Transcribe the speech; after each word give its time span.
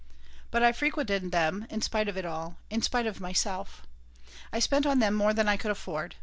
But 0.49 0.63
I 0.63 0.71
frequented 0.71 1.31
them 1.31 1.67
in 1.69 1.83
spite 1.83 2.07
of 2.07 2.17
it 2.17 2.25
all, 2.25 2.57
in 2.71 2.81
spite 2.81 3.05
of 3.05 3.19
myself. 3.21 3.83
I 4.51 4.57
spent 4.57 4.87
on 4.87 4.97
them 4.97 5.13
more 5.13 5.31
than 5.31 5.47
I 5.47 5.57
could 5.57 5.69
afford. 5.69 6.15